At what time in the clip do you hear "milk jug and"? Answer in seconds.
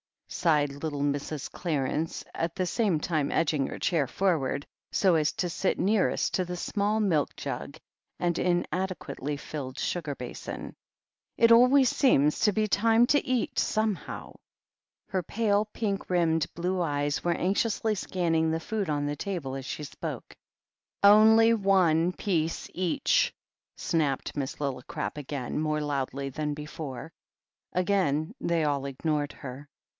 6.99-8.39